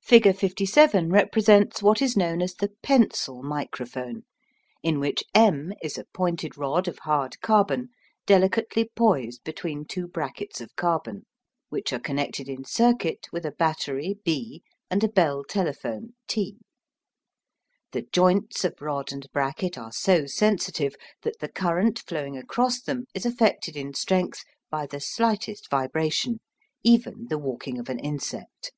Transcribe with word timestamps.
Figure 0.00 0.32
57 0.32 1.10
represents 1.10 1.82
what 1.82 2.00
is 2.00 2.16
known 2.16 2.40
as 2.40 2.54
the 2.54 2.70
"pencil" 2.82 3.42
microphone, 3.42 4.22
in 4.82 4.98
which 4.98 5.22
M 5.34 5.74
is 5.82 5.98
a 5.98 6.06
pointed 6.14 6.56
rod 6.56 6.88
of 6.88 7.00
hard 7.00 7.38
carbon, 7.42 7.90
delicately 8.24 8.88
poised 8.96 9.44
between 9.44 9.84
two 9.84 10.08
brackets 10.08 10.62
of 10.62 10.74
carbon, 10.74 11.26
which 11.68 11.92
are 11.92 11.98
connected 11.98 12.48
in 12.48 12.64
circuit 12.64 13.26
with 13.30 13.44
a 13.44 13.52
battery 13.52 14.18
B 14.24 14.62
and 14.90 15.04
a 15.04 15.08
Bell 15.08 15.44
telephone 15.44 16.14
T. 16.26 16.56
The 17.92 18.06
joints 18.10 18.64
of 18.64 18.80
rod 18.80 19.12
and 19.12 19.30
bracket 19.32 19.76
are 19.76 19.92
so 19.92 20.24
sensitive 20.24 20.94
that 21.24 21.40
the 21.40 21.48
current 21.52 21.98
flowing 21.98 22.38
across 22.38 22.80
them 22.80 23.04
is 23.12 23.26
affected 23.26 23.76
in 23.76 23.92
strength 23.92 24.44
by 24.70 24.86
the 24.86 24.98
slightest 24.98 25.68
vibration, 25.68 26.40
even 26.82 27.26
the 27.28 27.36
walking 27.36 27.78
of 27.78 27.90
an 27.90 27.98
insect. 27.98 28.72